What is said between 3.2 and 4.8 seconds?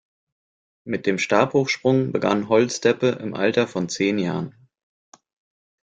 im Alter von zehn Jahren.